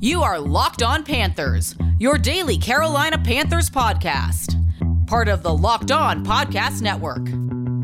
[0.00, 4.54] You are Locked On Panthers, your daily Carolina Panthers podcast.
[5.08, 7.26] Part of the Locked On Podcast Network.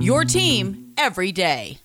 [0.01, 1.79] Your team every day.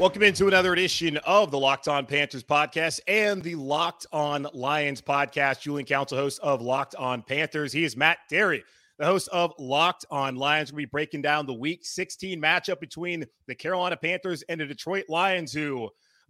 [0.00, 5.00] Welcome into another edition of the Locked On Panthers podcast and the Locked On Lions
[5.00, 5.60] podcast.
[5.60, 7.72] Julian Council, host of Locked On Panthers.
[7.72, 8.64] He is Matt Dery
[9.00, 10.72] the host of Locked On Lions.
[10.72, 15.06] We'll be breaking down the week 16 matchup between the Carolina Panthers and the Detroit
[15.08, 15.88] Lions, who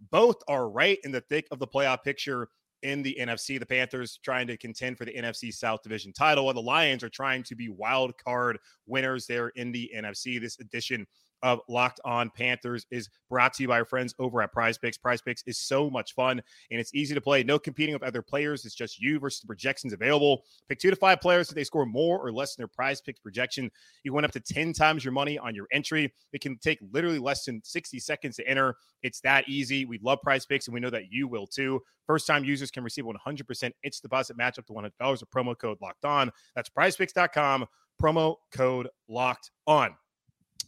[0.09, 2.47] both are right in the thick of the playoff picture
[2.81, 3.59] in the NFC.
[3.59, 7.09] The Panthers trying to contend for the NFC South Division title, while the Lions are
[7.09, 8.57] trying to be wild card
[8.87, 10.39] winners there in the NFC.
[10.39, 11.05] This edition
[11.43, 14.97] of Locked On Panthers is brought to you by our friends over at Prize Picks.
[14.97, 16.41] Prize Picks is so much fun
[16.71, 17.43] and it's easy to play.
[17.43, 18.65] No competing with other players.
[18.65, 20.43] It's just you versus the projections available.
[20.69, 23.19] Pick two to five players if they score more or less than their Prize Picks
[23.19, 23.71] projection.
[24.03, 26.13] You win up to 10 times your money on your entry.
[26.33, 28.75] It can take literally less than 60 seconds to enter.
[29.03, 29.85] It's that easy.
[29.85, 31.81] We love Prize Picks and we know that you will too.
[32.07, 35.77] First time users can receive 100% its deposit match up to $100 with promo code
[35.81, 36.31] locked on.
[36.55, 37.65] That's prizepicks.com,
[38.01, 39.95] promo code locked on.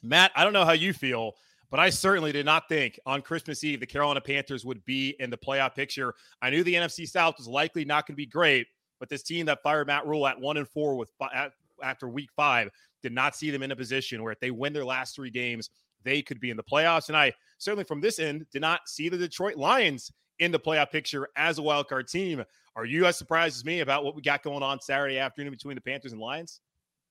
[0.04, 1.34] Matt, I don't know how you feel,
[1.72, 5.30] but I certainly did not think on Christmas Eve the Carolina Panthers would be in
[5.30, 6.14] the playoff picture.
[6.42, 8.68] I knew the NFC South was likely not going to be great,
[9.00, 11.10] but this team that fired Matt Rhule at one and four with
[11.82, 12.70] after week five
[13.02, 15.70] did not see them in a position where if they win their last three games,
[16.04, 17.08] they could be in the playoffs.
[17.08, 20.92] And I certainly from this end did not see the Detroit Lions in the playoff
[20.92, 22.44] picture as a wild card team.
[22.76, 25.76] Are you as surprised as me about what we got going on Saturday afternoon between
[25.76, 26.60] the Panthers and Lions?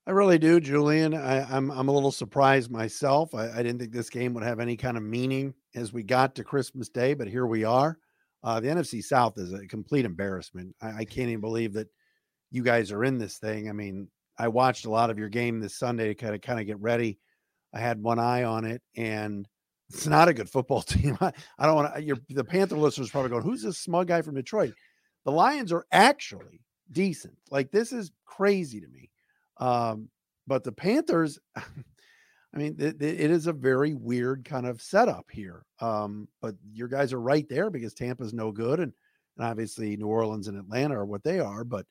[0.06, 1.14] I really do, Julian.
[1.14, 3.34] I, am I'm, I'm a little surprised myself.
[3.34, 6.34] I, I, didn't think this game would have any kind of meaning as we got
[6.34, 7.98] to Christmas Day, but here we are.
[8.42, 10.74] Uh, the NFC South is a complete embarrassment.
[10.82, 11.86] I, I, can't even believe that
[12.50, 13.68] you guys are in this thing.
[13.68, 16.58] I mean, I watched a lot of your game this Sunday to kind of kind
[16.58, 17.20] of get ready.
[17.72, 19.46] I had one eye on it, and
[19.88, 21.16] it's not a good football team.
[21.20, 22.20] I, I don't want to.
[22.28, 24.74] The Panther listeners probably going, "Who's this smug guy from Detroit?"
[25.24, 26.60] The Lions are actually
[26.90, 27.36] decent.
[27.52, 29.11] Like this is crazy to me.
[29.62, 30.08] Um,
[30.46, 35.64] but the Panthers, I mean, it, it is a very weird kind of setup here.
[35.80, 38.92] Um, but your guys are right there because Tampa's no good, and
[39.38, 41.64] and obviously New Orleans and Atlanta are what they are.
[41.64, 41.86] But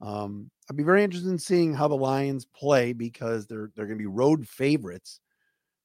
[0.00, 3.98] um, I'd be very interested in seeing how the Lions play because they're they're going
[3.98, 5.20] to be road favorites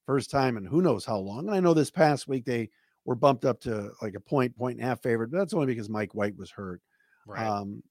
[0.05, 1.47] first time and who knows how long.
[1.47, 2.69] And I know this past week they
[3.05, 5.67] were bumped up to like a point, point and a half favorite, but that's only
[5.67, 6.81] because Mike White was hurt.
[7.25, 7.45] Right.
[7.45, 7.83] Um,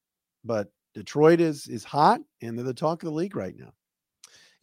[0.44, 3.72] but Detroit is is hot, and they're the talk of the league right now.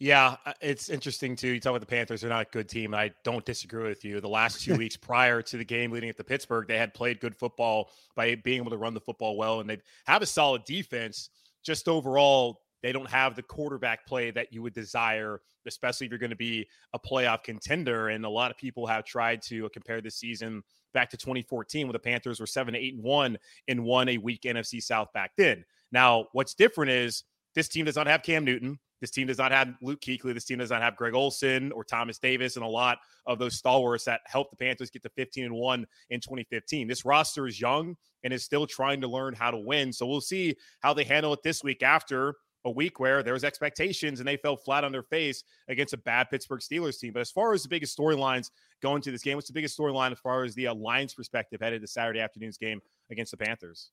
[0.00, 1.48] Yeah, uh, it's interesting too.
[1.48, 2.94] You talk about the Panthers; they're not a good team.
[2.94, 4.20] I don't disagree with you.
[4.20, 7.20] The last two weeks prior to the game leading up to Pittsburgh, they had played
[7.20, 10.64] good football by being able to run the football well, and they have a solid
[10.64, 11.30] defense.
[11.64, 16.18] Just overall, they don't have the quarterback play that you would desire, especially if you're
[16.20, 18.08] going to be a playoff contender.
[18.08, 20.62] And a lot of people have tried to compare this season
[20.94, 23.36] back to 2014, when the Panthers were seven, eight, and one,
[23.66, 25.64] and won a weak NFC South back then.
[25.92, 28.78] Now, what's different is this team does not have Cam Newton.
[29.00, 30.34] This team does not have Luke Kuechly.
[30.34, 33.54] This team does not have Greg Olsen or Thomas Davis and a lot of those
[33.54, 36.88] stalwarts that helped the Panthers get to 15 and 1 in 2015.
[36.88, 39.92] This roster is young and is still trying to learn how to win.
[39.92, 42.34] So we'll see how they handle it this week after
[42.64, 45.98] a week where there was expectations and they fell flat on their face against a
[45.98, 47.12] bad Pittsburgh Steelers team.
[47.12, 48.50] But as far as the biggest storylines
[48.82, 51.82] going to this game, what's the biggest storyline as far as the Lions perspective headed
[51.82, 53.90] to Saturday afternoon's game against the Panthers?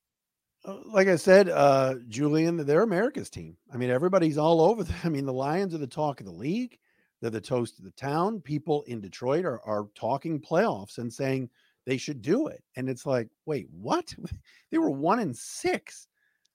[0.65, 3.55] Uh, like I said, uh, Julian, they're America's team.
[3.71, 4.95] I mean, everybody's all over them.
[5.03, 6.79] I mean, the Lions are the talk of the league.
[7.21, 8.41] They're the toast of the town.
[8.41, 11.49] People in Detroit are, are talking playoffs and saying
[11.85, 12.63] they should do it.
[12.75, 14.13] And it's like, wait, what?
[14.71, 16.07] they were one in six.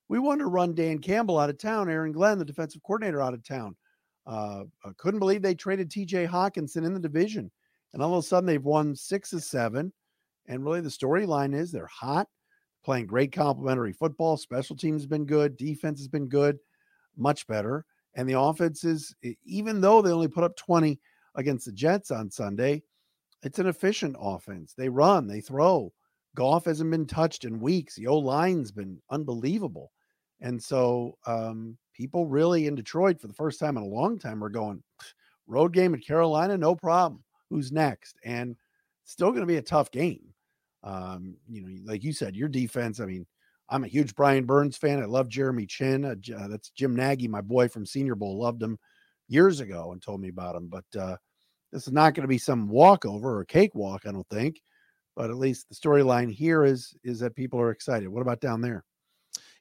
[0.09, 3.35] We wanted to run Dan Campbell out of town, Aaron Glenn, the defensive coordinator, out
[3.35, 3.77] of town.
[4.27, 7.51] Uh, I couldn't believe they traded TJ Hockenson in the division.
[7.93, 9.93] And all of a sudden, they've won six of seven.
[10.47, 12.27] And really, the storyline is they're hot
[12.85, 14.37] playing great complementary football.
[14.37, 15.57] Special teams has been good.
[15.57, 16.59] Defense has been good,
[17.17, 17.85] much better.
[18.15, 19.15] And the offense is,
[19.45, 20.99] even though they only put up 20
[21.37, 22.83] against the Jets on Sunday,
[23.43, 24.75] it's an efficient offense.
[24.77, 25.93] They run, they throw.
[26.35, 27.97] Goff hasn't been touched in weeks.
[27.97, 29.93] The O line's been unbelievable.
[30.41, 34.43] And so um, people really in Detroit for the first time in a long time
[34.43, 34.83] are going,
[35.47, 37.23] road game at Carolina, no problem.
[37.51, 38.17] Who's next?
[38.25, 38.57] And
[39.05, 40.33] still going to be a tough game.
[40.83, 43.01] Um, you know, like you said, your defense.
[43.01, 43.27] I mean,
[43.69, 45.01] I'm a huge Brian Burns fan.
[45.01, 46.05] I love Jeremy Chinn.
[46.05, 48.39] Uh, uh, that's Jim Nagy, my boy from Senior Bowl.
[48.39, 48.79] Loved him
[49.29, 50.69] years ago and told me about him.
[50.69, 51.17] But uh,
[51.73, 54.61] this is not going to be some walkover or cakewalk, I don't think.
[55.17, 58.09] But at least the storyline here is is that people are excited.
[58.09, 58.85] What about down there?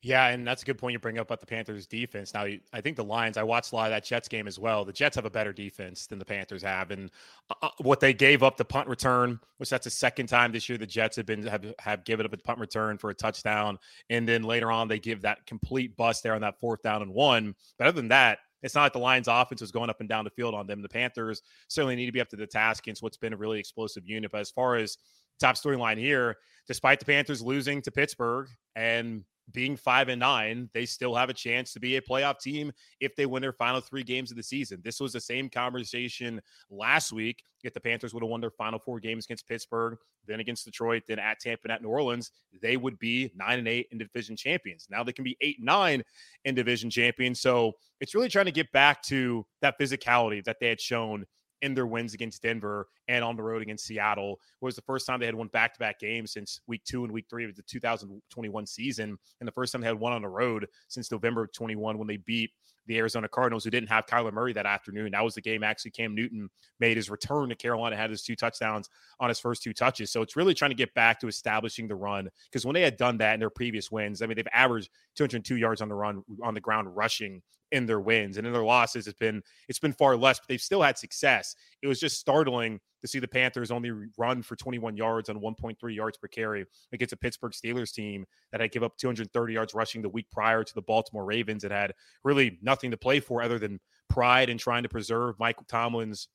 [0.02, 2.34] Yeah, and that's a good point you bring up about the Panthers' defense.
[2.34, 3.36] Now, I think the Lions.
[3.36, 4.86] I watched a lot of that Jets game as well.
[4.86, 7.12] The Jets have a better defense than the Panthers have, and
[7.50, 10.70] uh, uh what they gave up the punt return, which that's the second time this
[10.70, 13.78] year the Jets have been have have given up a punt return for a touchdown,
[14.10, 17.14] and then later on they give that complete bust there on that fourth down and
[17.14, 17.54] one.
[17.78, 20.24] But other than that, it's not like the Lions offense was going up and down
[20.24, 20.82] the field on them.
[20.82, 23.60] The Panthers certainly need to be up to the task against what's been a really
[23.60, 24.32] explosive unit.
[24.32, 24.98] But as far as
[25.42, 26.38] top storyline here,
[26.68, 31.34] despite the Panthers losing to Pittsburgh and being five and nine, they still have a
[31.34, 34.44] chance to be a playoff team if they win their final three games of the
[34.44, 34.82] season.
[34.84, 37.44] This was the same conversation last week.
[37.64, 39.98] If the Panthers would have won their final four games against Pittsburgh,
[40.28, 42.32] then against Detroit, then at Tampa and at New Orleans,
[42.62, 44.88] they would be nine and eight in division champions.
[44.90, 46.04] Now they can be eight and nine
[46.46, 47.42] in division champions.
[47.42, 51.26] So it's really trying to get back to that physicality that they had shown
[51.62, 54.40] in their wins against Denver and on the road against Seattle.
[54.62, 57.04] It was the first time they had won back to back games since week two
[57.04, 59.18] and week three of the 2021 season.
[59.40, 62.08] And the first time they had one on the road since November of 21 when
[62.08, 62.52] they beat
[62.88, 65.12] the Arizona Cardinals, who didn't have Kyler Murray that afternoon.
[65.12, 66.50] That was the game actually Cam Newton
[66.80, 68.90] made his return to Carolina, had his two touchdowns
[69.20, 70.12] on his first two touches.
[70.12, 72.98] So it's really trying to get back to establishing the run because when they had
[72.98, 76.24] done that in their previous wins, I mean, they've averaged 202 yards on the run
[76.44, 77.42] on the ground rushing
[77.72, 80.62] in their wins and in their losses it's been it's been far less but they've
[80.62, 84.98] still had success it was just startling to see the panthers only run for 21
[84.98, 88.98] yards on 1.3 yards per carry against a pittsburgh steelers team that had give up
[88.98, 91.94] 230 yards rushing the week prior to the baltimore ravens that had
[92.24, 93.80] really nothing to play for other than
[94.10, 96.28] pride and trying to preserve Mike tomlin's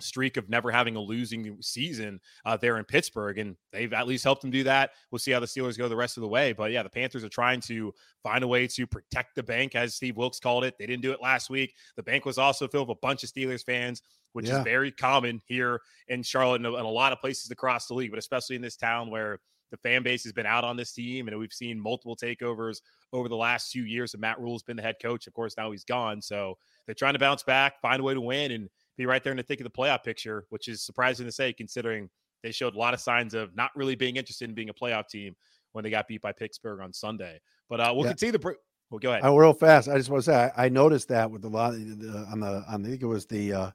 [0.00, 4.24] streak of never having a losing season uh, there in Pittsburgh, and they've at least
[4.24, 4.90] helped them do that.
[5.10, 6.52] We'll see how the Steelers go the rest of the way.
[6.52, 7.92] But yeah, the Panthers are trying to
[8.22, 10.74] find a way to protect the bank, as Steve Wilks called it.
[10.78, 11.74] They didn't do it last week.
[11.96, 14.02] The bank was also filled with a bunch of Steelers fans,
[14.32, 14.58] which yeah.
[14.58, 17.94] is very common here in Charlotte and a, and a lot of places across the
[17.94, 19.40] league, but especially in this town where
[19.70, 22.80] the fan base has been out on this team, and we've seen multiple takeovers
[23.12, 24.14] over the last few years.
[24.14, 25.26] And Matt Rhule's been the head coach.
[25.26, 26.22] Of course, now he's gone.
[26.22, 26.56] So
[26.86, 28.68] they're trying to bounce back, find a way to win, and
[28.98, 31.52] be right there in the thick of the playoff picture, which is surprising to say
[31.52, 32.10] considering
[32.42, 35.08] they showed a lot of signs of not really being interested in being a playoff
[35.08, 35.34] team
[35.72, 37.40] when they got beat by Pittsburgh on Sunday.
[37.70, 38.10] But uh, we'll yeah.
[38.10, 38.54] continue the.
[38.90, 39.22] Well, go ahead.
[39.24, 39.88] Oh, real fast.
[39.88, 42.40] I just want to say I, I noticed that with a lot of the, on
[42.40, 43.70] the on I think it was the uh,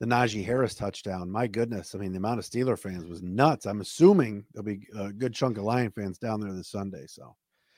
[0.00, 1.30] the Najee Harris touchdown.
[1.30, 3.66] My goodness, I mean the amount of Steeler fans was nuts.
[3.66, 7.06] I'm assuming there'll be a good chunk of Lion fans down there this Sunday.
[7.08, 7.34] So,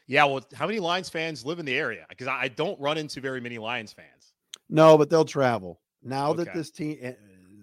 [0.06, 0.24] yeah.
[0.24, 2.04] Well, how many Lions fans live in the area?
[2.08, 4.34] Because I don't run into very many Lions fans.
[4.68, 5.80] No, but they'll travel.
[6.02, 6.44] Now okay.
[6.44, 7.12] that this team eh,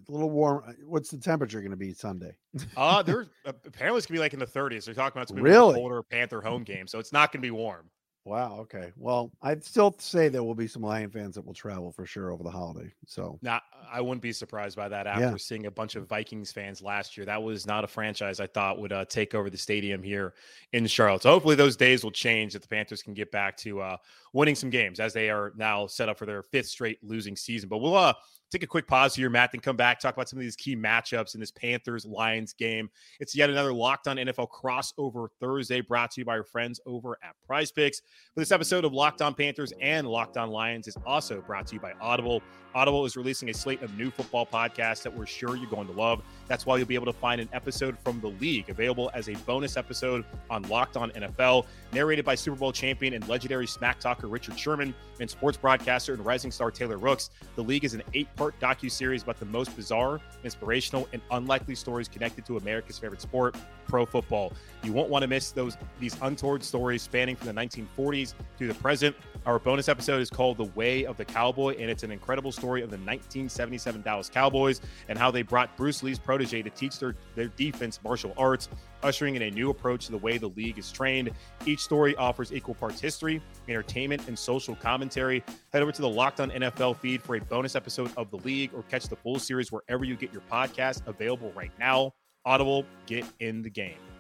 [0.08, 2.36] a little warm, uh, what's the temperature going to be Sunday?
[2.78, 4.86] uh there apparently it's gonna be like in the 30s.
[4.86, 7.32] They're talking about it's going to be really colder Panther home game, so it's not
[7.32, 7.90] gonna be warm.
[8.26, 8.58] Wow.
[8.62, 8.92] Okay.
[8.98, 12.32] Well, I'd still say there will be some Lion fans that will travel for sure
[12.32, 12.92] over the holiday.
[13.06, 13.62] So, now
[13.92, 15.38] I wouldn't be surprised by that after yeah.
[15.38, 17.26] seeing a bunch of Vikings fans last year.
[17.28, 20.34] That was not a franchise I thought would uh, take over the stadium here
[20.74, 21.22] in Charlotte.
[21.22, 23.98] So, hopefully, those days will change that the Panthers can get back to uh,
[24.34, 27.70] winning some games as they are now set up for their fifth straight losing season.
[27.70, 28.14] But we'll uh,
[28.52, 30.76] take a quick pause here, Matt, then come back, talk about some of these key
[30.76, 32.90] matchups in this Panthers Lions game.
[33.20, 37.18] It's yet another Locked On NFL crossover Thursday brought to you by our friends over
[37.24, 38.02] at Prize Picks.
[38.36, 41.76] But this episode of Locked On Panthers and Locked On Lions is also brought to
[41.76, 42.42] you by Audible.
[42.74, 45.94] Audible is releasing a slate of new football podcasts that we're sure you're going to
[45.94, 46.22] love.
[46.48, 49.34] That's why you'll be able to find an episode from the league available as a
[49.46, 54.28] bonus episode on Locked On NFL, narrated by Super Bowl champion and legendary smack talker
[54.28, 57.30] Richard Sherman and sports broadcaster and rising star Taylor Rooks.
[57.56, 62.46] The league is an eight-part docu-series about the most bizarre, inspirational, and unlikely stories connected
[62.46, 63.56] to America's favorite sport,
[63.88, 64.54] pro football.
[64.84, 68.74] You won't want to miss those these untold stories spanning from the 1940s to the
[68.76, 69.16] present.
[69.46, 72.82] Our bonus episode is called The Way of the Cowboy, and it's an incredible story
[72.82, 77.16] of the 1977 Dallas Cowboys and how they brought Bruce Lee's protege to teach their,
[77.34, 78.68] their defense martial arts,
[79.04, 81.32] ushering in a new approach to the way the league is trained.
[81.66, 85.46] Each story offers equal parts history, entertainment, and social commentary.
[85.72, 88.72] Head over to the Locked On NFL feed for a bonus episode of the league
[88.74, 92.12] or catch the full series wherever you get your podcast available right now.
[92.44, 94.15] Audible, get in the game.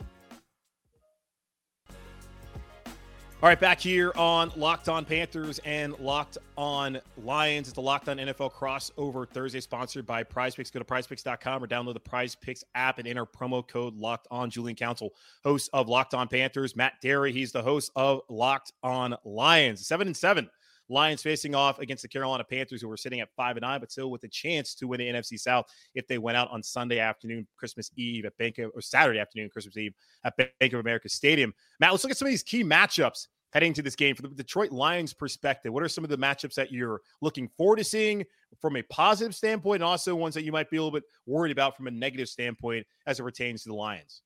[3.45, 7.67] All right, back here on Locked On Panthers and Locked On Lions.
[7.67, 10.71] It's the Locked On NFL crossover Thursday, sponsored by Prize Picks.
[10.71, 14.49] Go to prizepicks.com or download the Prize Picks app and enter promo code Locked On.
[14.49, 16.75] Julian Council, host of Locked On Panthers.
[16.75, 19.85] Matt Dery, he's the host of Locked On Lions.
[19.85, 20.49] Seven and seven.
[20.89, 23.91] Lions facing off against the Carolina Panthers, who were sitting at five and nine, but
[23.91, 26.99] still with a chance to win the NFC South if they went out on Sunday
[26.99, 31.09] afternoon, Christmas Eve at Bank of, or Saturday afternoon, Christmas Eve at Bank of America
[31.09, 31.53] Stadium.
[31.79, 34.35] Matt, let's look at some of these key matchups heading to this game from the
[34.35, 35.71] Detroit Lions perspective?
[35.71, 38.25] What are some of the matchups that you're looking forward to seeing
[38.59, 41.53] from a positive standpoint, and also ones that you might be a little bit worried
[41.53, 44.23] about from a negative standpoint as it pertains to the Lions?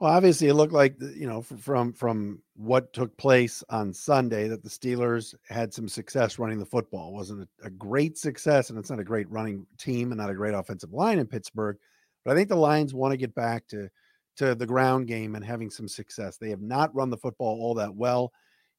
[0.00, 4.62] Well, obviously, it looked like you know from from what took place on Sunday that
[4.62, 7.10] the Steelers had some success running the football.
[7.10, 10.30] It wasn't a, a, great success, and it's not a great running team and not
[10.30, 11.76] a great offensive line in Pittsburgh.
[12.24, 13.90] But I think the Lions want to get back to
[14.38, 16.36] to the ground game and having some success.
[16.36, 18.32] They have not run the football all that well.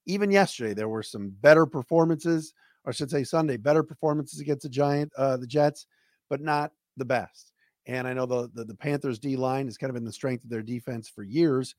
[0.05, 2.53] Even yesterday, there were some better performances,
[2.85, 5.85] or I should say Sunday, better performances against the Giant, uh, the Jets,
[6.29, 7.51] but not the best.
[7.87, 10.43] And I know the, the, the Panthers D line has kind of been the strength
[10.45, 11.75] of their defense for years.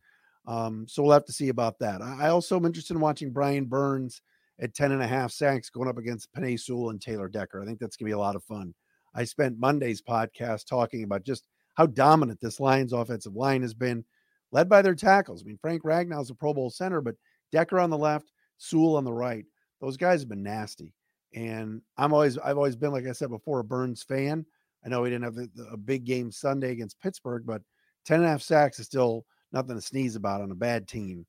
[0.46, 2.02] Um, so we'll have to see about that.
[2.02, 4.20] I, I also am interested in watching Brian Burns
[4.60, 7.62] at 10 and a half sacks going up against Penei Sewell and Taylor Decker.
[7.62, 8.75] I think that's going to be a lot of fun.
[9.14, 14.04] I spent Monday's podcast talking about just how dominant this Lions offensive line has been,
[14.52, 15.42] led by their tackles.
[15.42, 17.16] I mean, Frank Ragnow's a Pro Bowl center, but
[17.52, 19.44] Decker on the left, Sewell on the right.
[19.80, 20.92] Those guys have been nasty.
[21.34, 24.44] And I'm always, I've always been, like I said before, a Burns fan.
[24.84, 27.62] I know he didn't have the, the, a big game Sunday against Pittsburgh, but
[28.06, 31.26] 10 and a half sacks is still nothing to sneeze about on a bad team.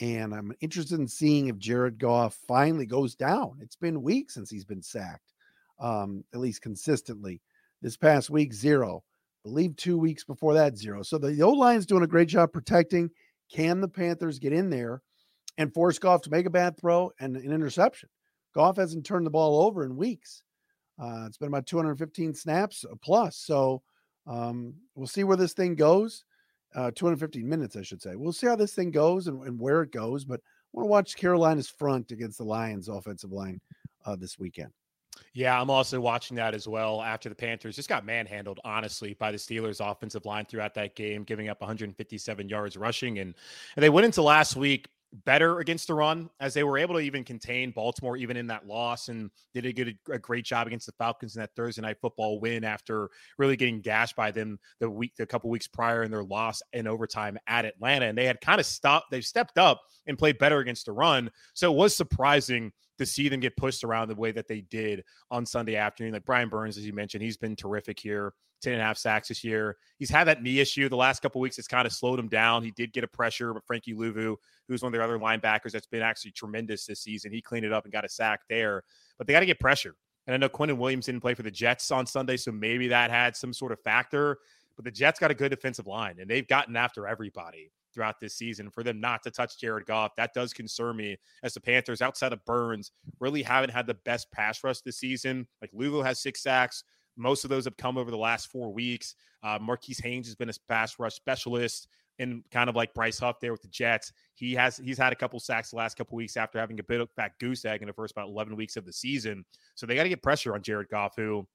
[0.00, 3.58] And I'm interested in seeing if Jared Goff finally goes down.
[3.60, 5.34] It's been weeks since he's been sacked,
[5.78, 7.40] um, at least consistently.
[7.82, 9.02] This past week, zero.
[9.42, 11.02] Believe two weeks before that, zero.
[11.02, 13.10] So the, the old line's doing a great job protecting.
[13.52, 15.02] Can the Panthers get in there
[15.58, 18.08] and force Goff to make a bad throw and an interception?
[18.54, 20.42] Goff hasn't turned the ball over in weeks.
[21.00, 23.36] Uh, it's been about 215 snaps plus.
[23.36, 23.82] So
[24.26, 26.24] um, we'll see where this thing goes.
[26.74, 28.14] Uh, 215 minutes, I should say.
[28.14, 30.24] We'll see how this thing goes and, and where it goes.
[30.24, 33.60] But I want to watch Carolina's front against the Lions offensive line
[34.04, 34.70] uh, this weekend.
[35.32, 39.30] Yeah, I'm also watching that as well after the Panthers just got manhandled, honestly, by
[39.30, 43.18] the Steelers offensive line throughout that game, giving up 157 yards rushing.
[43.18, 43.34] And,
[43.76, 44.88] and they went into last week
[45.24, 48.66] better against the run as they were able to even contain Baltimore even in that
[48.66, 51.96] loss and did a good a great job against the Falcons in that Thursday night
[52.00, 56.10] football win after really getting gashed by them the week a couple weeks prior in
[56.10, 59.82] their loss in overtime at Atlanta and they had kind of stopped they stepped up
[60.06, 63.82] and played better against the run so it was surprising to see them get pushed
[63.82, 67.22] around the way that they did on Sunday afternoon like Brian Burns as you mentioned
[67.22, 69.76] he's been terrific here 10 and a half sacks this year.
[69.98, 71.58] He's had that knee issue the last couple weeks.
[71.58, 72.62] It's kind of slowed him down.
[72.62, 74.36] He did get a pressure, but Frankie Luvu,
[74.68, 77.72] who's one of their other linebackers that's been actually tremendous this season, he cleaned it
[77.72, 78.82] up and got a sack there.
[79.18, 79.94] But they got to get pressure.
[80.26, 83.10] And I know Quinnen Williams didn't play for the Jets on Sunday, so maybe that
[83.10, 84.38] had some sort of factor.
[84.76, 88.34] But the Jets got a good defensive line, and they've gotten after everybody throughout this
[88.34, 88.70] season.
[88.70, 92.32] For them not to touch Jared Goff, that does concern me as the Panthers, outside
[92.32, 95.46] of Burns, really haven't had the best pass rush this season.
[95.60, 96.84] Like Luvu has six sacks.
[97.16, 99.14] Most of those have come over the last four weeks.
[99.42, 103.40] Uh, Marquis Haynes has been a pass rush specialist and kind of like Bryce Huff
[103.40, 104.12] there with the Jets.
[104.34, 107.00] He has he's had a couple sacks the last couple weeks after having a bit
[107.00, 109.44] of fat goose egg in the first about 11 weeks of the season.
[109.74, 111.46] So they got to get pressure on Jared Goff, who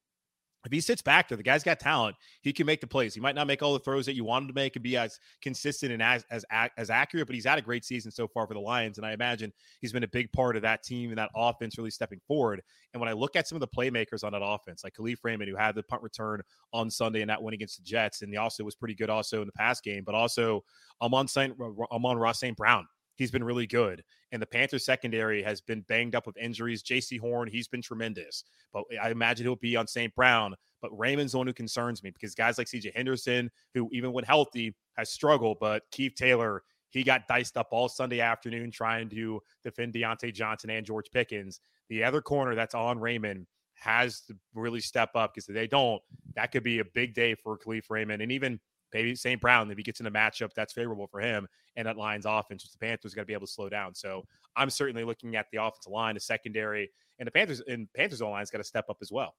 [0.65, 2.15] if he sits back there, the guy's got talent.
[2.41, 3.13] He can make the plays.
[3.13, 4.97] He might not make all the throws that you want him to make and be
[4.97, 6.43] as consistent and as as
[6.77, 9.13] as accurate, but he's had a great season so far for the Lions, and I
[9.13, 12.61] imagine he's been a big part of that team and that offense really stepping forward.
[12.93, 15.49] And when I look at some of the playmakers on that offense, like Kalif Raymond,
[15.49, 16.41] who had the punt return
[16.73, 19.41] on Sunday in that win against the Jets, and he also was pretty good also
[19.41, 20.63] in the pass game, but also
[21.01, 21.55] Amon Saint
[21.91, 22.57] Amon-Ra St.
[22.57, 24.03] Brown he's been really good.
[24.31, 26.83] And the Panthers secondary has been banged up with injuries.
[26.83, 28.43] Jaycee Horn, he's been tremendous.
[28.73, 30.13] But I imagine he'll be on St.
[30.15, 30.55] Brown.
[30.81, 34.23] But Raymond's the one who concerns me because guys like CJ Henderson, who even when
[34.23, 39.41] healthy has struggled, but Keith Taylor, he got diced up all Sunday afternoon trying to
[39.63, 41.59] defend Diontae Johnson and George Pickens.
[41.89, 46.01] The other corner that's on Raymond has to really step up because if they don't,
[46.35, 48.21] that could be a big day for Kalif Raymond.
[48.21, 48.59] And even
[48.93, 49.39] maybe St.
[49.41, 52.63] Brown, if he gets in a matchup that's favorable for him and that line's offense,
[52.63, 53.93] which the Panthers got to be able to slow down.
[53.93, 54.23] So
[54.55, 56.89] I'm certainly looking at the offensive line, the secondary,
[57.19, 59.35] and the Panthers and Panthers line line's got to step up as well.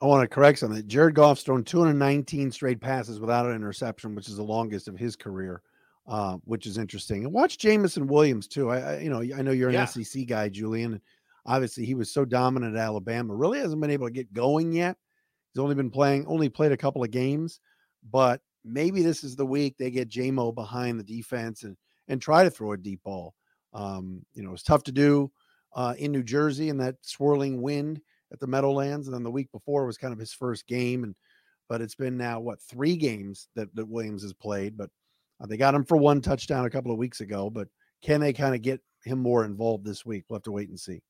[0.00, 0.86] I want to correct something.
[0.88, 5.14] Jared Goff's thrown 219 straight passes without an interception, which is the longest of his
[5.14, 5.62] career,
[6.08, 7.24] uh, which is interesting.
[7.24, 8.70] And watch Jameson Williams too.
[8.70, 9.84] I, I you know, I know you're an yeah.
[9.84, 11.00] SEC guy, Julian.
[11.46, 13.34] Obviously, he was so dominant at Alabama.
[13.34, 14.96] Really hasn't been able to get going yet.
[15.52, 17.60] He's only been playing, only played a couple of games,
[18.10, 21.76] but maybe this is the week they get Jamo behind the defense and
[22.08, 23.34] and try to throw a deep ball.
[23.72, 25.30] Um, you know, it's tough to do
[25.74, 28.00] uh, in New Jersey in that swirling wind
[28.32, 31.14] at the Meadowlands, and then the week before was kind of his first game, and
[31.68, 34.90] but it's been now what three games that, that Williams has played, but
[35.40, 37.68] uh, they got him for one touchdown a couple of weeks ago, but
[38.02, 40.24] can they kind of get him more involved this week?
[40.28, 41.00] We'll have to wait and see.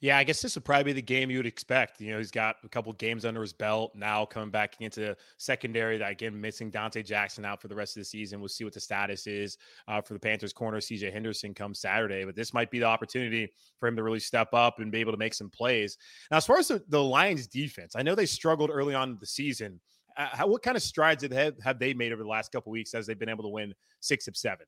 [0.00, 1.98] Yeah, I guess this would probably be the game you would expect.
[2.00, 5.96] You know, he's got a couple games under his belt now, coming back into secondary.
[5.96, 8.40] That again, missing Donte Jackson out for the rest of the season.
[8.40, 9.56] We'll see what the status is
[9.88, 10.78] uh, for the Panthers corner.
[10.78, 14.48] CJ Henderson comes Saturday, but this might be the opportunity for him to really step
[14.52, 15.96] up and be able to make some plays.
[16.30, 19.26] Now, as far as the, the Lions defense, I know they struggled early on the
[19.26, 19.80] season
[20.16, 22.94] Uh, how, what kind of strides have, have they made over the last couple weeks
[22.94, 24.66] as they've been able to win six of seven?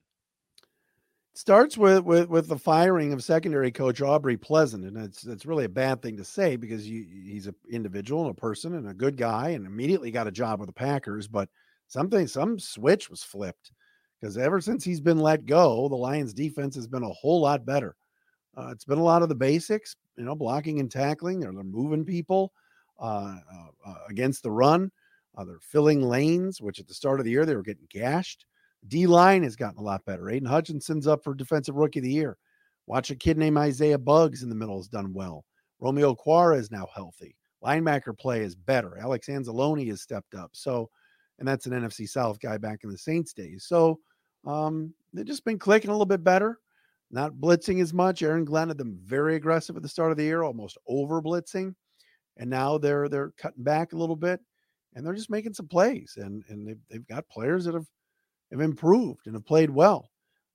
[1.37, 5.67] Starts with with with the firing of secondary coach Aubrey Pleasant, and it's it's really
[5.67, 8.95] a bad thing to say because you, he's an individual and a person and a
[8.95, 11.29] good guy, and immediately got a job with the Packers.
[11.29, 11.49] But
[11.89, 13.73] something some switch was flipped
[14.21, 17.67] because ever since he's been let go, the Lions' defense has been a whole lot
[17.67, 17.97] better.
[18.57, 21.41] Uh, it's been a lot of the basics, you know, blocking and tackling.
[21.41, 22.53] They're, they're moving people
[22.99, 24.91] uh, uh, uh against the run.
[25.37, 28.47] Uh, they're filling lanes, which at the start of the year they were getting gashed.
[28.89, 30.29] D line has gotten a lot better.
[30.31, 32.37] Aidan Hutchinson's up for defensive rookie of the year.
[32.87, 35.45] Watch a kid named Isaiah Buggs in the middle has done well.
[35.81, 37.37] Romeo Okwara is now healthy.
[37.65, 38.99] Linebacker play is better.
[38.99, 40.51] Alex Anzalone has stepped up.
[40.53, 40.89] So,
[41.39, 43.65] and that's an NFC South guy back in the Saints days.
[43.67, 43.99] So,
[44.47, 46.61] um, they've just been clicking a little bit better,
[47.11, 48.23] not blitzing as much.
[48.23, 51.75] Aaron Glenn had them very aggressive at the start of the year, almost over blitzing,
[52.37, 54.41] and now they're they're cutting back a little bit,
[54.95, 56.15] and they're just making some plays.
[56.17, 57.87] And and they've, they've got players that have
[58.51, 60.11] have improved and have played well.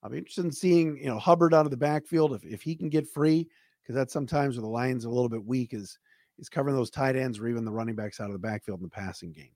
[0.10, 2.90] Be interested in seeing, you know, Hubbard out of the backfield if, if he can
[2.90, 3.48] get free,
[3.82, 6.00] because that's sometimes where the Lions are a little bit weak is
[6.40, 8.84] is covering those tight ends or even the running backs out of the backfield in
[8.84, 9.52] the passing game.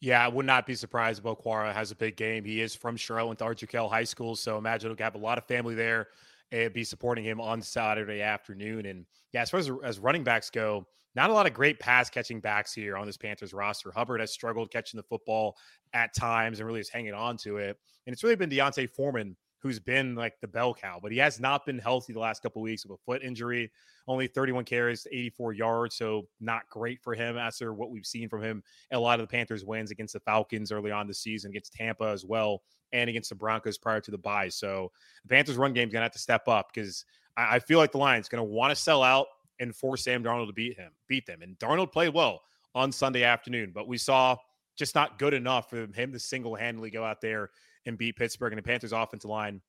[0.00, 2.44] Yeah, I would not be surprised if Okwara has a big game.
[2.44, 5.46] He is from Charlotte, to Kell High School, so imagine he'll have a lot of
[5.46, 6.08] family there
[6.52, 8.84] and be supporting him on Saturday afternoon.
[8.84, 12.10] And yeah, as far as, as running backs go, not a lot of great pass
[12.10, 13.90] catching backs here on this Panthers roster.
[13.92, 15.56] Hubbard has struggled catching the football
[15.92, 17.78] at times and really is hanging on to it.
[18.06, 21.40] And it's really been D'Onta Foreman who's been like the bell cow, but he has
[21.40, 23.72] not been healthy the last couple weeks with a foot injury.
[24.06, 28.42] Only 31 carries, 84 yards, so not great for him after what we've seen from
[28.42, 28.62] him.
[28.92, 32.04] A lot of the Panthers wins against the Falcons early on the season, against Tampa
[32.04, 32.60] as well,
[32.92, 34.50] and against the Broncos prior to the bye.
[34.50, 34.92] So
[35.22, 37.92] the Panthers' run game is gonna have to step up because I, I feel like
[37.92, 39.28] the Lions going to want to sell out
[39.60, 41.42] and force Sam Darnold to beat him, beat them.
[41.42, 42.42] And Darnold played well
[42.74, 44.36] on Sunday afternoon, but we saw
[44.76, 47.50] just not good enough for him to single handedly go out there
[47.86, 49.60] and beat Pittsburgh and the Panthers offensive line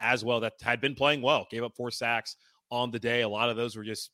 [0.00, 2.36] as well that had been playing well, gave up four sacks
[2.70, 3.22] on the day.
[3.22, 4.10] A lot of those were just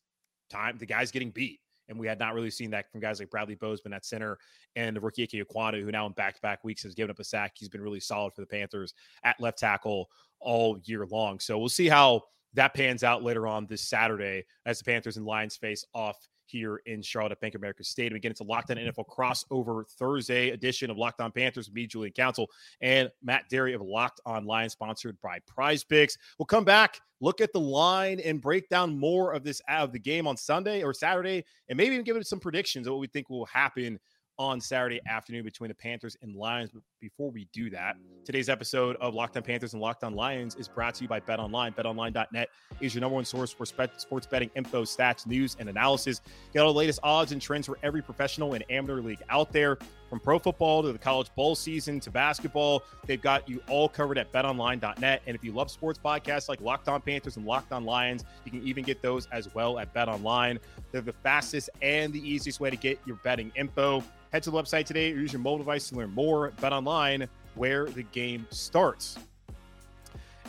[0.51, 1.61] time the guys getting beat.
[1.89, 4.39] And we had not really seen that from guys like Bradley Bozeman at center
[4.77, 7.19] and the rookie Ike Ekwonu, who now in back to back weeks has given up
[7.19, 7.55] a sack.
[7.57, 10.09] He's been really solid for the Panthers at left tackle
[10.39, 11.41] all year long.
[11.41, 12.23] So we'll see how
[12.55, 16.17] that pans out later on this Saturday as the Panthers and Lions face off
[16.51, 18.17] here in Charlotte at Bank of America Stadium.
[18.17, 18.89] Again, it's a Locked On mm-hmm.
[18.89, 22.49] NFL crossover Thursday edition of Locked On Panthers with me, Julian Council,
[22.81, 26.19] and Matt Dery of Locked On Lions, sponsored by Prize Picks.
[26.39, 29.93] We'll come back, look at the line, and break down more of this uh, of
[29.93, 33.01] the game on Sunday or Saturday, and maybe even give it some predictions of what
[33.01, 33.99] we think will happen
[34.39, 36.71] on Saturday afternoon between the Panthers and Lions.
[37.01, 40.69] Before we do that, today's episode of Locked On Panthers and Locked On Lions is
[40.69, 41.73] brought to you by Bet Online.
[41.73, 42.51] BetOnline.net
[42.83, 46.21] is your number one source for sports betting info, stats, news, and analysis.
[46.53, 49.79] Get all the latest odds and trends for every professional and amateur league out there.
[50.11, 54.19] From pro football to the college bowl season to basketball, they've got you all covered
[54.19, 55.23] at betonline.net.
[55.27, 58.51] And if you love sports podcasts like Locked On Panthers and Locked On Lions, you
[58.51, 60.59] can even get those as well at BetOnline.
[60.93, 64.05] They're the fastest and the easiest way to get your betting info.
[64.33, 66.53] Head to the website today or use your mobile device to learn more.
[66.61, 69.17] Bet online where the game starts.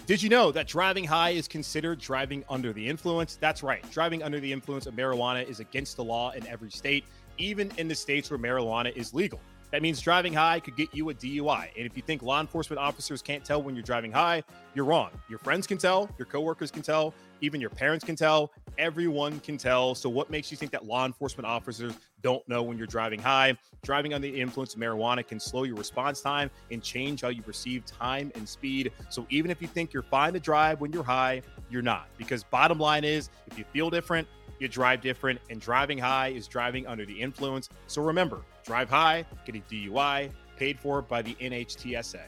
[0.08, 3.38] Did you know that driving high is considered driving under the influence?
[3.40, 3.90] That's right.
[3.92, 7.06] Driving under the influence of marijuana is against the law in every state,
[7.38, 9.40] even in the states where marijuana is legal.
[9.72, 11.70] That means driving high could get you a DUI.
[11.78, 14.44] And if you think law enforcement officers can't tell when you're driving high,
[14.76, 15.12] you're wrong.
[15.30, 19.58] Your friends can tell, your coworkers can tell, even your parents can tell, everyone can
[19.58, 19.96] tell.
[19.96, 23.58] So, what makes you think that law enforcement officers don't know when you're driving high?
[23.84, 27.42] Driving under the influence of marijuana can slow your response time and change how you
[27.42, 28.92] perceive time and speed.
[29.10, 32.08] So, even if you think you're fine to drive when you're high, you're not.
[32.18, 34.28] Because, bottom line is, if you feel different,
[34.60, 37.68] you drive different, and driving high is driving under the influence.
[37.88, 42.22] So remember, drive high, get a DUI, paid for by the NHTSA.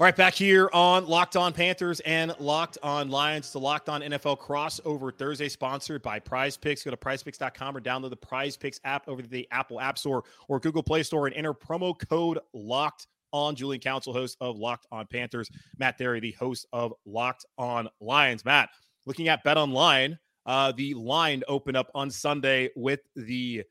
[0.00, 3.50] All right, back here on Locked On Panthers and Locked On Lions.
[3.50, 6.84] The Locked On NFL crossover Thursday, sponsored by Prize Picks.
[6.84, 10.60] Go to prizepicks.com or download the Prize Picks app over the Apple App Store or
[10.60, 15.04] Google Play Store and enter promo code LOCKED on Julian Council, host of Locked On
[15.04, 15.50] Panthers.
[15.78, 18.44] Matt Dery, the host of Locked On Lions.
[18.44, 18.68] Matt,
[19.04, 20.16] looking at Bet Online,
[20.48, 23.62] uh, the line opened up on Sunday with the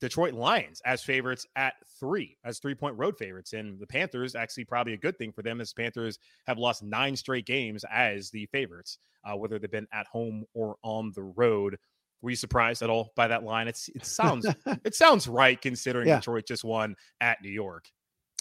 [0.00, 3.54] Detroit Lions as favorites at three, as three point road favorites.
[3.54, 7.16] And the Panthers, actually, probably a good thing for them, as Panthers have lost nine
[7.16, 11.78] straight games as the favorites, uh, whether they've been at home or on the road.
[12.20, 13.68] Were you surprised at all by that line?
[13.68, 14.46] It's it sounds
[14.84, 16.16] it sounds right considering yeah.
[16.16, 17.88] Detroit just won at New York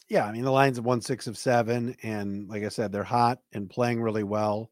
[0.10, 3.04] yeah, I mean the Lions have won six of seven, and like I said, they're
[3.04, 4.70] hot and playing really well.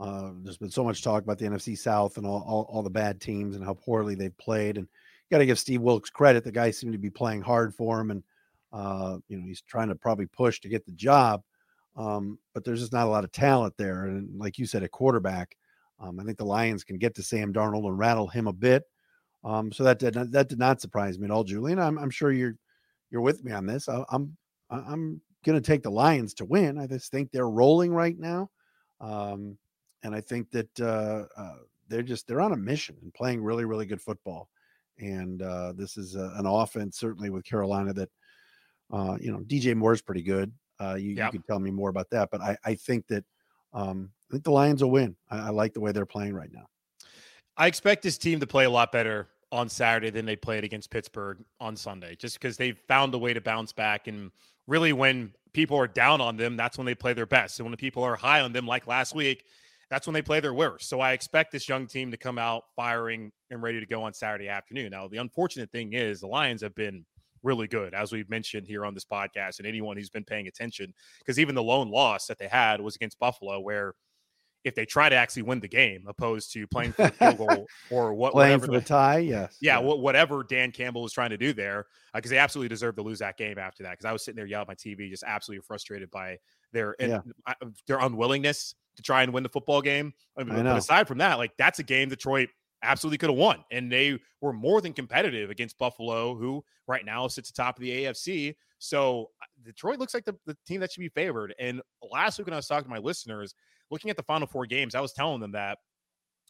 [0.00, 2.90] Uh, there's been so much talk about the NFC South and all, all, all the
[2.90, 4.76] bad teams and how poorly they've played.
[4.76, 6.44] And you got to give Steve Wilks credit.
[6.44, 8.22] The guy seemed to be playing hard for him, and
[8.72, 11.42] uh, you know he's trying to probably push to get the job.
[11.96, 14.06] Um, but there's just not a lot of talent there.
[14.06, 15.56] And like you said, a quarterback.
[16.00, 18.82] Um, I think the Lions can get to Sam Darnold and rattle him a bit.
[19.44, 21.78] Um, so that did not, that did not surprise me at all, Julian.
[21.78, 22.56] I'm, I'm sure you're
[23.10, 23.88] you're with me on this.
[23.88, 24.36] I, I'm
[24.70, 26.78] I'm going to take the Lions to win.
[26.78, 28.50] I just think they're rolling right now,
[29.00, 29.56] um,
[30.04, 31.56] and I think that uh, uh,
[31.88, 34.48] they're just they're on a mission and playing really really good football.
[34.98, 38.10] And uh, this is a, an offense certainly with Carolina that
[38.92, 40.52] uh, you know DJ Moore's pretty good.
[40.80, 41.32] Uh, you, yep.
[41.32, 43.24] you could tell me more about that, but I, I think that
[43.72, 45.16] um, I think the Lions will win.
[45.30, 46.66] I, I like the way they're playing right now.
[47.56, 50.90] I expect this team to play a lot better on Saturday than they played against
[50.90, 54.08] Pittsburgh on Sunday, just because they've found a way to bounce back.
[54.08, 54.32] And
[54.66, 57.60] really, when people are down on them, that's when they play their best.
[57.60, 59.44] And when the people are high on them, like last week,
[59.94, 60.88] that's when they play their worst.
[60.88, 64.12] So I expect this young team to come out firing and ready to go on
[64.12, 64.90] Saturday afternoon.
[64.90, 67.04] Now, the unfortunate thing is the Lions have been
[67.44, 70.92] really good, as we've mentioned here on this podcast, and anyone who's been paying attention,
[71.20, 73.94] because even the lone loss that they had was against Buffalo, where
[74.64, 77.66] if they try to actually win the game, opposed to playing for the field goal
[77.88, 79.94] or what, playing for the, the tie, yes, yeah, yeah.
[79.94, 83.20] whatever Dan Campbell was trying to do there, because uh, they absolutely deserved to lose
[83.20, 83.92] that game after that.
[83.92, 86.38] Because I was sitting there yelling at my TV, just absolutely frustrated by
[86.72, 87.20] their yeah.
[87.46, 87.54] Uh,
[87.86, 90.12] their unwillingness to try and win the football game.
[90.36, 92.48] I mean, I but aside from that, like that's a game Detroit
[92.82, 93.64] absolutely could have won.
[93.70, 98.04] And they were more than competitive against Buffalo, who right now sits atop of the
[98.04, 98.54] AFC.
[98.78, 101.54] So uh, Detroit looks like the, the team that should be favored.
[101.58, 101.80] And
[102.12, 103.54] last week when I was talking to my listeners,
[103.90, 105.78] looking at the final four games, I was telling them that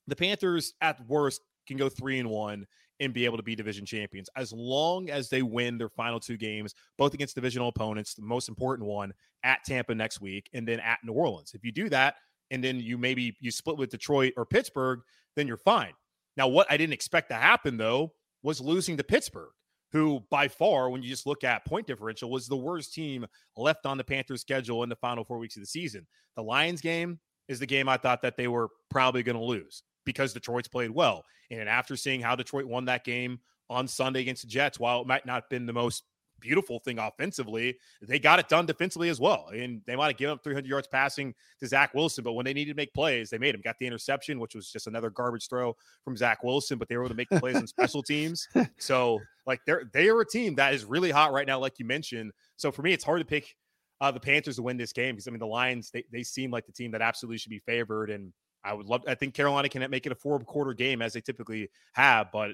[0.07, 2.67] the Panthers at worst can go three and one
[3.01, 6.37] and be able to be division champions as long as they win their final two
[6.37, 10.81] games, both against divisional opponents, the most important one at Tampa next week, and then
[10.81, 11.53] at New Orleans.
[11.55, 12.17] If you do that,
[12.51, 15.01] and then you maybe you split with Detroit or Pittsburgh,
[15.37, 15.93] then you're fine.
[16.37, 19.53] Now, what I didn't expect to happen though was losing to Pittsburgh,
[19.93, 23.27] who by far, when you just look at point differential, was the worst team
[23.57, 26.07] left on the Panthers schedule in the final four weeks of the season.
[26.37, 29.83] The Lions game is the game I thought that they were probably going to lose
[30.05, 31.25] because Detroit's played well.
[31.51, 33.39] And after seeing how Detroit won that game
[33.71, 36.05] on Sunday against the Jets, while it might not have been the most
[36.45, 37.79] beautiful thing offensively.
[38.03, 39.49] They got it done defensively as well.
[39.55, 42.53] And they might have given up 300 yards passing to Zach Wilson, but when they
[42.53, 43.63] needed to make plays, they made them.
[43.65, 47.05] Got the interception, which was just another garbage throw from Zach Wilson, but they were
[47.05, 48.47] able to make the plays on special teams.
[48.79, 51.87] So, like, they're they are a team that is really hot right now, like you
[51.87, 52.33] mentioned.
[52.57, 53.57] So for me, it's hard to pick
[54.01, 56.51] uh, the Panthers to win this game because I mean the Lions they they seem
[56.51, 59.03] like the team that absolutely should be favored, and I would love.
[59.09, 62.51] I think Carolina can make it a four quarter game as they typically have, but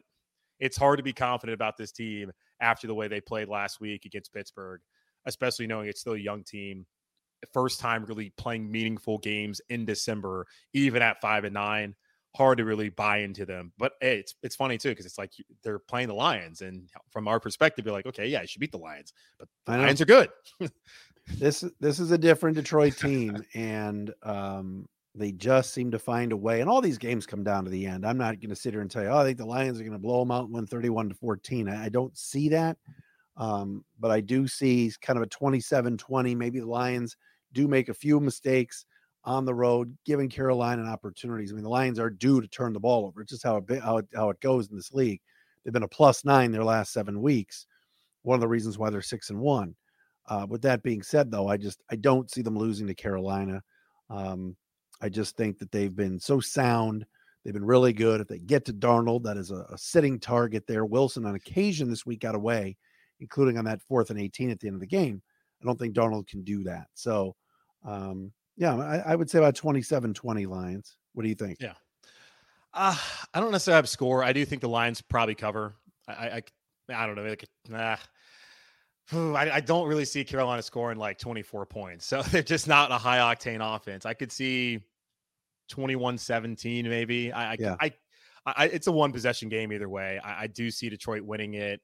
[0.60, 4.04] it's hard to be confident about this team after the way they played last week
[4.04, 4.80] against Pittsburgh,
[5.26, 6.86] especially knowing it's still a young team.
[7.52, 11.94] First time really playing meaningful games in December, even at five and nine.
[12.36, 15.32] Hard to really buy into them, but hey, it's it's funny too because it's like
[15.64, 18.70] they're playing the Lions, and from our perspective, you're like, okay, yeah, you should beat
[18.70, 20.28] the Lions, but the Lions are good.
[21.38, 26.36] this this is a different Detroit team, and um, they just seem to find a
[26.36, 26.60] way.
[26.60, 28.06] And all these games come down to the end.
[28.06, 29.84] I'm not going to sit here and tell you, oh, I think the Lions are
[29.84, 31.68] going to blow them out and win 31 to 14.
[31.68, 32.76] I, don't see that.
[33.36, 36.34] Um, but I do see kind of a 27 20.
[36.34, 37.16] Maybe the Lions
[37.52, 38.84] do make a few mistakes
[39.24, 41.50] on the road, giving Carolina opportunities.
[41.50, 43.20] I mean, the Lions are due to turn the ball over.
[43.20, 45.20] It's just how it, how it, how it goes in this league.
[45.64, 47.66] They've been a plus nine their last seven weeks.
[48.22, 49.74] One of the reasons why they're six and one.
[50.26, 53.62] Uh, with that being said, though, I just I don't see them losing to Carolina.
[54.08, 54.56] Um,
[55.00, 57.06] I just think that they've been so sound.
[57.44, 58.20] They've been really good.
[58.20, 60.84] If they get to Darnold, that is a, a sitting target there.
[60.84, 62.76] Wilson, on occasion this week, got away,
[63.18, 65.22] including on that fourth and 18 at the end of the game.
[65.60, 66.88] I don't think Darnold can do that.
[66.94, 67.34] So,
[67.84, 70.96] um, yeah, I, I, would say about 27 20 Lions.
[71.14, 71.58] What do you think?
[71.60, 71.74] Yeah.
[72.74, 72.96] Uh,
[73.32, 74.22] I don't necessarily have score.
[74.22, 75.74] I do think the Lions probably cover.
[76.06, 76.42] I, I,
[76.94, 77.24] I don't know.
[77.24, 77.96] Like, nah.
[79.12, 82.06] I, I, don't really see Carolina scoring like 24 points.
[82.06, 84.06] So they're just not a high octane offense.
[84.06, 84.80] I could see
[85.70, 87.32] 21 17, maybe.
[87.32, 87.76] I, yeah.
[87.80, 87.92] I,
[88.44, 90.20] I, it's a one possession game either way.
[90.22, 91.80] I, I, do see Detroit winning it.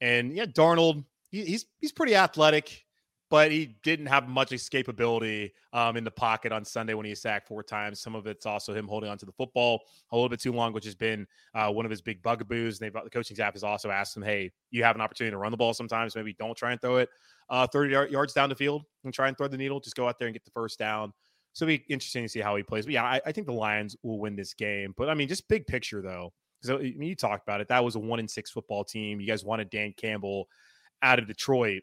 [0.00, 2.84] And yeah, Darnold, he, he's he's pretty athletic,
[3.30, 7.48] but he didn't have much escapability um, in the pocket on Sunday when he sacked
[7.48, 8.00] four times.
[8.00, 10.84] Some of it's also him holding onto the football a little bit too long, which
[10.84, 12.78] has been uh, one of his big bugaboos.
[12.78, 15.32] And they've got the coaching staff has also asked him, "Hey, you have an opportunity
[15.32, 16.14] to run the ball sometimes.
[16.14, 17.08] Maybe don't try and throw it
[17.50, 19.80] uh, 30 yards down the field and try and throw the needle.
[19.80, 21.12] Just go out there and get the first down."
[21.54, 22.84] So it'll be interesting to see how he plays.
[22.84, 24.92] But yeah, I, I think the Lions will win this game.
[24.96, 27.68] But I mean, just big picture though, because uh, I mean, you talked about it.
[27.68, 29.20] That was a one in six football team.
[29.20, 30.48] You guys wanted Dan Campbell
[31.02, 31.82] out of Detroit.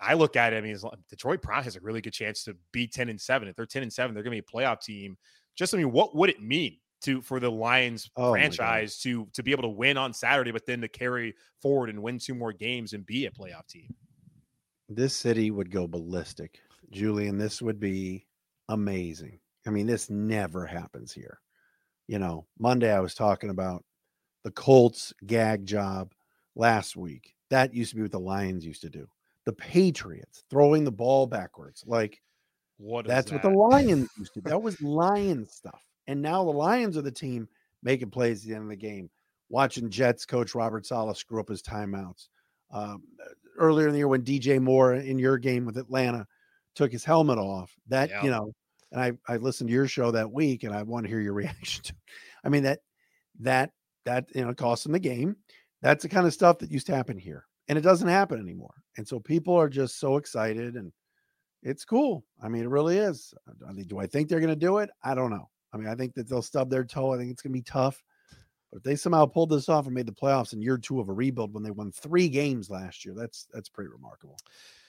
[0.00, 0.58] I look at it.
[0.58, 0.78] I mean,
[1.10, 3.48] Detroit probably has a really good chance to be ten and seven.
[3.48, 5.16] If they're ten and seven, they're going to be a playoff team
[5.56, 9.42] just I mean, what would it mean to for the Lions Oh, franchise to to
[9.42, 12.52] be able to win on Saturday, but then to carry forward and win two more
[12.52, 13.94] games and be a playoff team?
[14.88, 16.60] this city would go ballistic.
[16.90, 18.25] Julian, this would be
[18.68, 19.38] amazing.
[19.66, 21.40] I mean, this never happens here.
[22.06, 23.84] You know, Monday I was talking about
[24.44, 26.12] the Colts gag job
[26.54, 27.34] last week.
[27.50, 29.08] That used to be what the Lions used to do.
[29.44, 31.84] The Patriots throwing the ball backwards.
[31.86, 32.20] Like
[32.78, 34.40] What is that's what the Lions used to.
[34.40, 34.50] Do?
[34.50, 35.80] That was Lions stuff.
[36.06, 37.48] And now the Lions are the team
[37.82, 39.10] making plays at the end of the game.
[39.48, 42.28] Watching Jets coach Robert Saleh screw up his timeouts.
[42.72, 43.02] Um,
[43.58, 46.26] earlier in the year when DJ Moore in your game with Atlanta
[46.76, 47.74] took his helmet off.
[47.88, 48.22] That Yeah.
[48.22, 48.52] you know,
[48.92, 51.32] and I I listened to your show that week, and I want to hear your
[51.34, 51.94] reaction to.
[52.44, 52.80] I mean that
[53.40, 53.72] that
[54.04, 55.36] that you know cost them the game.
[55.82, 58.74] That's the kind of stuff that used to happen here, and it doesn't happen anymore.
[58.96, 60.92] And so people are just so excited, and
[61.62, 62.24] it's cool.
[62.40, 63.34] I mean, it really is.
[63.68, 64.90] I think, do I think they're going to do it?
[65.02, 65.50] I don't know.
[65.72, 67.12] I mean, I think that they'll stub their toe.
[67.12, 68.02] I think it's going to be tough.
[68.70, 71.08] But if they somehow pulled this off and made the playoffs in year two of
[71.08, 74.38] a rebuild when they won three games last year, that's that's pretty remarkable.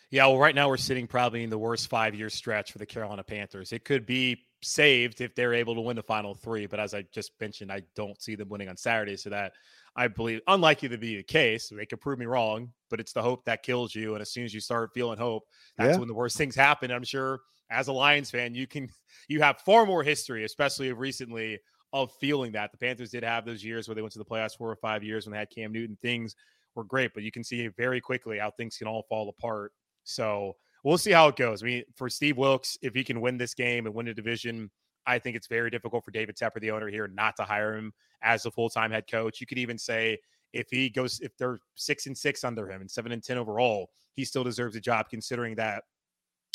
[0.10, 2.86] Yeah, well, right now we're sitting probably in the worst five year stretch for the
[2.86, 3.74] Carolina Panthers.
[3.74, 7.02] It could be saved if they're able to win the final three, but as I
[7.12, 9.18] just mentioned, I don't see them winning on Saturday.
[9.18, 9.54] So that
[9.98, 11.70] I believe unlikely to be the case.
[11.70, 14.14] They could prove me wrong, but it's the hope that kills you.
[14.14, 15.44] And as soon as you start feeling hope,
[15.78, 15.98] that's Yeah.
[15.98, 16.90] when the worst things happen.
[16.90, 18.88] I'm sure as a Lions fan, you can
[19.28, 21.60] you have far more history, especially recently,
[21.92, 22.72] of feeling that.
[22.72, 25.04] The Panthers did have those years where they went to the playoffs four or five
[25.04, 25.98] years when they had Cam Newton.
[25.98, 26.34] Things
[26.76, 29.74] were great, but you can see very quickly how things can all fall apart.
[30.08, 31.62] So we'll see how it goes.
[31.62, 34.72] I mean, for Steve Wilks, if he can win this game and win the division,
[35.06, 37.94] I think it's very difficult for David Tepper, the owner here, not to hire him
[38.22, 39.42] as a full time head coach.
[39.42, 40.18] You could even say
[40.54, 43.90] if he goes, if they're six and six under him and seven and 10 overall,
[44.16, 45.84] he still deserves a job considering that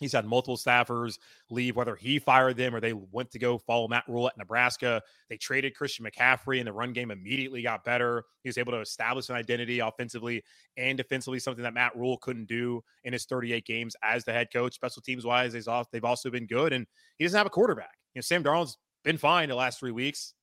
[0.01, 1.19] he's had multiple staffers
[1.51, 5.01] leave, whether he fired them or they went to go follow Matt Rhule at Nebraska.
[5.29, 8.25] They traded Christian McCaffrey and the run game immediately got better.
[8.43, 10.43] He was able to establish an identity offensively
[10.77, 14.49] and defensively, something that Matt Rhule couldn't do in his 38 games as the head
[14.53, 14.75] coach.
[14.75, 16.73] Special teams wise, they've also been good.
[16.73, 16.87] And
[17.19, 17.97] he doesn't have a quarterback.
[18.15, 20.35] You know, Sam Darnold's been fine the last three weeks,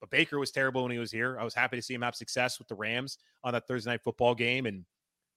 [0.00, 1.38] but Baker was terrible when he was here.
[1.40, 4.02] I was happy to see him have success with the Rams on that Thursday night
[4.02, 4.66] football game.
[4.66, 4.84] And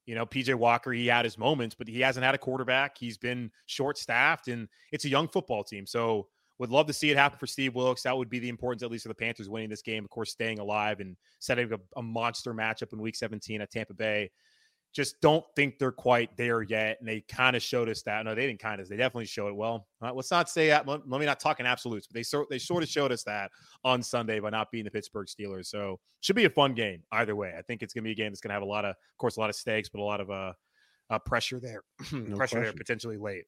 [0.06, 2.98] you know, PJ Walker, he had his moments, but he hasn't had a quarterback.
[2.98, 5.86] He's been short staffed, and it's a young football team.
[5.86, 6.28] So,
[6.62, 8.04] would love to see it happen for Steve Wilks.
[8.04, 10.04] That would be the importance, at least, of the Panthers winning this game.
[10.04, 13.96] Of course, staying alive and setting a, a monster matchup in Week 17 at Tampa
[13.96, 14.30] Bay.
[14.94, 18.26] Just don't think they're quite there yet, and they kind of showed us that.
[18.26, 18.90] No, they didn't kind of.
[18.90, 19.56] They definitely showed it.
[19.56, 20.86] Well, uh, let's not say that.
[20.86, 23.52] Let, me not talk in absolutes, but they sort they sort of showed us that
[23.86, 25.68] on Sunday by not beating the Pittsburgh Steelers.
[25.68, 27.54] So should be a fun game either way.
[27.58, 28.92] I think it's going to be a game that's going to have a lot of,
[28.92, 30.54] of course, a lot of stakes, but a lot of uh,
[31.10, 33.46] uh pressure there, No pressure there potentially late.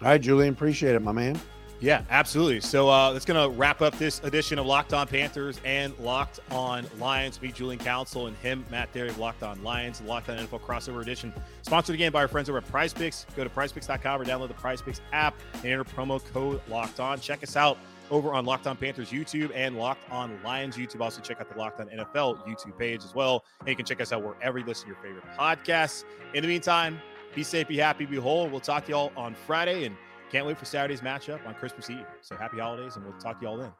[0.00, 1.38] All right, Julian, appreciate it, my man.
[1.80, 2.60] Yeah, absolutely.
[2.60, 6.40] So uh, that's going to wrap up this edition of Locked On Panthers and Locked
[6.50, 7.40] On Lions.
[7.40, 11.00] Meet Julian Council and him, Matt Dery of Locked On Lions, Locked On NFL crossover
[11.00, 11.32] edition.
[11.62, 13.24] Sponsored again by our friends over at Prize Picks.
[13.34, 17.18] Go to prizepicks.com or download the Prize Picks app and enter promo code Locked On.
[17.18, 17.78] Check us out
[18.10, 21.00] over on Locked On Panthers YouTube and Locked On Lions YouTube.
[21.00, 23.44] Also, check out the Locked On NFL YouTube page as well.
[23.60, 26.04] And you can check us out wherever you listen to your favorite podcasts.
[26.34, 27.00] In the meantime,
[27.34, 28.48] be safe, be happy, be whole.
[28.48, 29.96] We'll talk to y'all on Friday and
[30.30, 32.06] can't wait for Saturday's matchup on Christmas Eve.
[32.20, 33.72] So happy holidays, and we'll talk to y'all then.